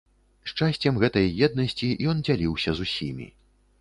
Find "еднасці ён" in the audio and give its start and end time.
1.47-2.25